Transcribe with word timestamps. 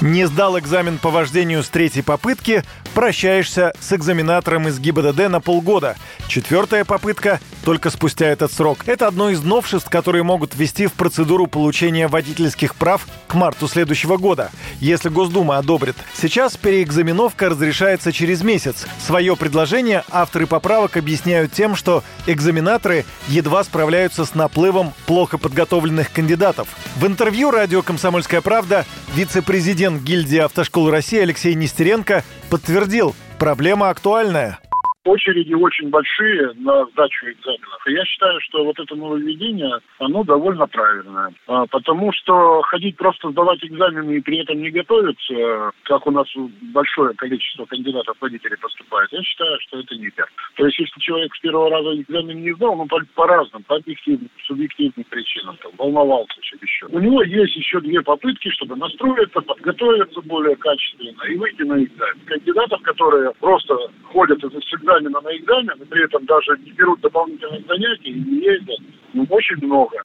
Не 0.00 0.26
сдал 0.26 0.58
экзамен 0.58 0.96
по 0.96 1.10
вождению 1.10 1.62
с 1.62 1.68
третьей 1.68 2.00
попытки, 2.00 2.64
прощаешься 2.94 3.74
с 3.80 3.92
экзаменатором 3.92 4.66
из 4.66 4.78
ГИБДД 4.78 5.28
на 5.28 5.40
полгода. 5.40 5.94
Четвертая 6.26 6.86
попытка 6.86 7.38
только 7.64 7.90
спустя 7.90 8.26
этот 8.26 8.50
срок. 8.50 8.84
Это 8.86 9.06
одно 9.06 9.28
из 9.28 9.42
новшеств, 9.42 9.90
которые 9.90 10.22
могут 10.22 10.54
ввести 10.54 10.86
в 10.86 10.94
процедуру 10.94 11.46
получения 11.46 12.08
водительских 12.08 12.74
прав 12.74 13.06
к 13.28 13.34
марту 13.34 13.68
следующего 13.68 14.16
года, 14.16 14.50
если 14.80 15.10
Госдума 15.10 15.58
одобрит. 15.58 15.96
Сейчас 16.14 16.56
переэкзаменовка 16.56 17.50
разрешается 17.50 18.10
через 18.12 18.42
месяц. 18.42 18.86
Свое 19.06 19.36
предложение 19.36 20.04
авторы 20.10 20.46
поправок 20.46 20.96
объясняют 20.96 21.52
тем, 21.52 21.76
что 21.76 22.02
экзаменаторы 22.26 23.04
едва 23.28 23.64
справляются 23.64 24.24
с 24.24 24.34
наплывом 24.34 24.94
плохо 25.06 25.36
подготовленных 25.36 26.10
кандидатов. 26.10 26.68
В 26.96 27.06
интервью 27.06 27.50
радио 27.50 27.82
«Комсомольская 27.82 28.40
правда» 28.40 28.86
вице-президент 29.14 29.89
Президент 29.90 30.08
гильдии 30.08 30.38
автошкол 30.38 30.88
России 30.90 31.18
Алексей 31.18 31.54
Нестеренко 31.54 32.22
подтвердил, 32.48 33.16
проблема 33.40 33.90
актуальная 33.90 34.60
очереди 35.04 35.54
очень 35.54 35.88
большие 35.88 36.52
на 36.56 36.84
сдачу 36.86 37.26
экзаменов. 37.30 37.86
И 37.86 37.92
я 37.92 38.04
считаю, 38.04 38.40
что 38.42 38.64
вот 38.64 38.78
это 38.78 38.94
нововведение, 38.94 39.78
оно 39.98 40.24
довольно 40.24 40.66
правильное. 40.66 41.32
А, 41.46 41.66
потому 41.66 42.12
что 42.12 42.62
ходить 42.62 42.96
просто 42.96 43.30
сдавать 43.30 43.64
экзамены 43.64 44.16
и 44.16 44.20
при 44.20 44.38
этом 44.38 44.60
не 44.60 44.70
готовиться, 44.70 45.72
как 45.84 46.06
у 46.06 46.10
нас 46.10 46.26
большое 46.72 47.14
количество 47.14 47.64
кандидатов 47.64 48.16
водителей 48.20 48.56
поступает, 48.58 49.12
я 49.12 49.22
считаю, 49.22 49.58
что 49.60 49.80
это 49.80 49.94
не 49.96 50.10
так. 50.10 50.28
То 50.56 50.66
есть, 50.66 50.78
если 50.78 51.00
человек 51.00 51.34
с 51.34 51.40
первого 51.40 51.70
раза 51.70 52.00
экзамен 52.00 52.42
не 52.42 52.52
сдал, 52.54 52.76
ну, 52.76 52.86
по, 52.86 53.00
по 53.14 53.26
разным, 53.26 53.62
по 53.62 53.76
объективным, 53.76 54.28
субъективным 54.46 55.04
причинам, 55.08 55.56
там, 55.62 55.72
волновался 55.78 56.40
еще. 56.60 56.86
У 56.86 56.98
него 56.98 57.22
есть 57.22 57.56
еще 57.56 57.80
две 57.80 58.00
попытки, 58.02 58.48
чтобы 58.50 58.76
настроиться, 58.76 59.40
подготовиться 59.40 60.20
более 60.22 60.56
качественно 60.56 61.22
и 61.24 61.36
выйти 61.36 61.62
на 61.62 61.82
экзамен. 61.82 62.20
Кандидатов, 62.26 62.82
которые 62.82 63.32
просто 63.40 63.76
ходят 64.04 64.42
из 64.42 64.54
экзамена 65.00 65.20
на 65.20 65.36
экзамен, 65.36 65.82
и 65.82 65.84
при 65.84 66.04
этом 66.04 66.24
даже 66.26 66.58
не 66.64 66.72
берут 66.72 67.00
дополнительных 67.00 67.66
занятий 67.66 68.10
и 68.10 68.20
не 68.20 68.44
ездят, 68.44 68.78
ну, 69.14 69.26
очень 69.30 69.56
много. 69.64 69.96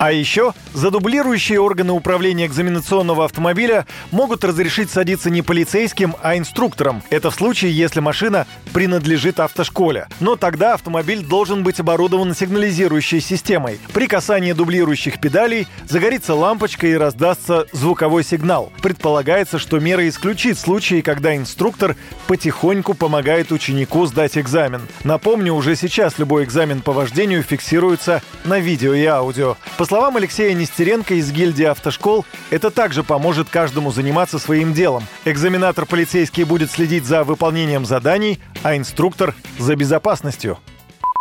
А 0.00 0.12
еще 0.12 0.54
задублирующие 0.72 1.60
органы 1.60 1.92
управления 1.92 2.46
экзаменационного 2.46 3.26
автомобиля 3.26 3.84
могут 4.12 4.44
разрешить 4.44 4.90
садиться 4.90 5.28
не 5.28 5.42
полицейским, 5.42 6.16
а 6.22 6.38
инструктором. 6.38 7.02
Это 7.10 7.30
в 7.30 7.34
случае, 7.34 7.76
если 7.76 8.00
машина 8.00 8.46
принадлежит 8.72 9.40
автошколе. 9.40 10.08
Но 10.18 10.36
тогда 10.36 10.72
автомобиль 10.72 11.22
должен 11.22 11.62
быть 11.62 11.80
оборудован 11.80 12.34
сигнализирующей 12.34 13.20
системой. 13.20 13.78
При 13.92 14.06
касании 14.06 14.54
дублирующих 14.54 15.20
педалей 15.20 15.68
загорится 15.86 16.34
лампочка 16.34 16.86
и 16.86 16.94
раздастся 16.94 17.66
звуковой 17.72 18.24
сигнал. 18.24 18.72
Предполагается, 18.80 19.58
что 19.58 19.80
мера 19.80 20.08
исключит 20.08 20.58
случаи, 20.58 21.02
когда 21.02 21.36
инструктор 21.36 21.94
потихоньку 22.26 22.94
помогает 22.94 23.52
ученику 23.52 24.06
сдать 24.06 24.38
экзамен. 24.38 24.80
Напомню, 25.04 25.52
уже 25.52 25.76
сейчас 25.76 26.18
любой 26.18 26.44
экзамен 26.44 26.80
по 26.80 26.92
вождению 26.94 27.42
фиксируется 27.42 28.22
на 28.46 28.60
видео 28.60 28.94
и 28.94 29.04
аудио. 29.04 29.58
По 29.76 29.89
словам 29.90 30.16
Алексея 30.16 30.54
Нестеренко 30.54 31.14
из 31.14 31.32
гильдии 31.32 31.64
автошкол, 31.64 32.24
это 32.50 32.70
также 32.70 33.02
поможет 33.02 33.48
каждому 33.48 33.90
заниматься 33.90 34.38
своим 34.38 34.72
делом. 34.72 35.02
Экзаменатор 35.24 35.84
полицейский 35.84 36.44
будет 36.44 36.70
следить 36.70 37.04
за 37.04 37.24
выполнением 37.24 37.84
заданий, 37.84 38.38
а 38.62 38.76
инструктор– 38.76 39.34
за 39.58 39.74
безопасностью. 39.74 40.58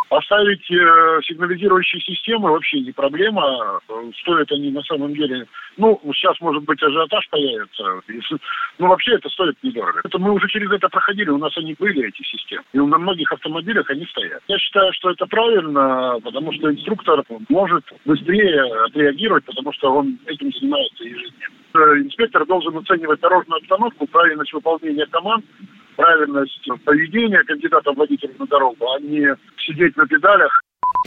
Поставить 0.09 0.69
э, 0.71 1.19
сигнализирующие 1.23 2.01
системы 2.01 2.49
вообще 2.49 2.79
не 2.79 2.91
проблема. 2.91 3.79
Стоят 4.21 4.51
они 4.51 4.71
на 4.71 4.81
самом 4.81 5.13
деле... 5.13 5.45
Ну, 5.77 6.01
сейчас, 6.15 6.39
может 6.41 6.63
быть, 6.63 6.81
ажиотаж 6.81 7.29
появится. 7.29 8.01
Но 8.79 8.87
вообще 8.87 9.13
это 9.13 9.29
стоит 9.29 9.55
недорого. 9.61 10.01
Это 10.03 10.17
мы 10.17 10.31
уже 10.33 10.47
через 10.47 10.71
это 10.71 10.89
проходили, 10.89 11.29
у 11.29 11.37
нас 11.37 11.55
они 11.57 11.75
были, 11.77 12.07
эти 12.07 12.23
системы. 12.23 12.63
И 12.73 12.79
на 12.79 12.97
многих 12.97 13.31
автомобилях 13.31 13.87
они 13.89 14.05
стоят. 14.07 14.41
Я 14.47 14.57
считаю, 14.57 14.91
что 14.93 15.11
это 15.11 15.27
правильно, 15.27 16.19
потому 16.23 16.53
что 16.53 16.71
инструктор 16.71 17.23
может 17.47 17.85
быстрее 18.05 18.63
отреагировать, 18.85 19.45
потому 19.45 19.71
что 19.73 19.93
он 19.93 20.17
этим 20.25 20.51
занимается 20.51 21.03
ежедневно. 21.03 21.55
Э, 21.75 21.79
инспектор 21.99 22.45
должен 22.47 22.75
оценивать 22.77 23.19
дорожную 23.19 23.59
обстановку, 23.59 24.07
правильность 24.07 24.53
выполнения 24.53 25.05
команд, 25.05 25.45
правильность 25.95 26.67
поведения 26.85 27.43
кандидата 27.43 27.91
в 27.91 27.97
водителя 27.97 28.33
на 28.39 28.47
дорогу, 28.47 28.89
а 28.89 28.99
не 28.99 29.35
сидеть 29.69 29.95
на 29.97 30.05
педалях. 30.05 30.51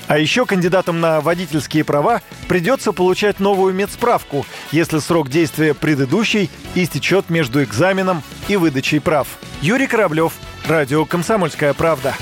А 0.09 0.19
еще 0.19 0.47
кандидатам 0.47 1.01
на 1.01 1.21
водительские 1.21 1.85
права 1.85 2.23
придется 2.49 2.93
получать 2.93 3.41
новую 3.41 3.75
медсправку, 3.75 4.47
если 4.71 4.99
срок 4.99 5.29
действия 5.29 5.75
предыдущей 5.75 6.51
истечет 6.75 7.29
между 7.29 7.63
экзаменом 7.63 8.23
и 8.49 8.57
выдачей 8.57 9.01
прав. 9.01 9.29
Юрий 9.61 9.87
Кораблев, 9.87 10.33
Радио 10.67 11.05
«Комсомольская 11.05 11.75
правда». 11.75 12.15